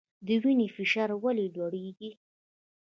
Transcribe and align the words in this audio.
د 0.25 0.29
وینې 0.43 0.67
فشار 0.75 1.09
ولې 1.23 1.45
لوړیږي؟ 1.55 2.11